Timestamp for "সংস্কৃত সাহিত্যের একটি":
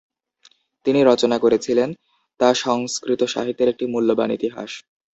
2.57-3.85